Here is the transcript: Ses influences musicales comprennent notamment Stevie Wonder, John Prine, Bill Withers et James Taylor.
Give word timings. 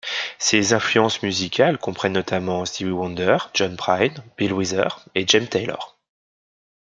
Ses 0.39 0.73
influences 0.73 1.21
musicales 1.21 1.77
comprennent 1.77 2.13
notamment 2.13 2.65
Stevie 2.65 2.89
Wonder, 2.89 3.37
John 3.53 3.77
Prine, 3.77 4.23
Bill 4.35 4.51
Withers 4.51 5.05
et 5.13 5.27
James 5.27 5.47
Taylor. 5.47 5.95